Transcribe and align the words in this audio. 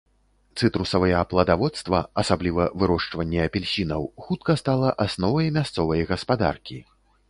Цытрусавыя 0.61 1.19
пладаводства, 1.33 1.99
асабліва 2.23 2.63
вырошчванне 2.85 3.45
апельсінаў, 3.47 4.01
хутка 4.27 4.51
стала 4.65 4.89
асновай 5.09 5.57
мясцовай 5.61 6.01
гаспадаркі. 6.15 6.85